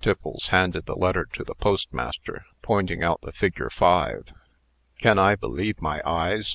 Tiffles 0.00 0.50
handed 0.50 0.86
the 0.86 0.94
letter 0.94 1.24
to 1.32 1.42
the 1.42 1.56
postmaster, 1.56 2.46
pointing 2.62 3.02
out 3.02 3.20
the 3.22 3.32
figure 3.32 3.68
5. 3.68 4.32
"Can 5.00 5.18
I 5.18 5.34
believe 5.34 5.82
my 5.82 6.00
eyes?" 6.06 6.48